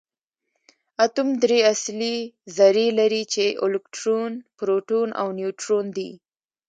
[1.05, 2.15] اتوم درې اصلي
[2.57, 6.09] ذرې لري چې الکترون پروټون او نیوټرون دي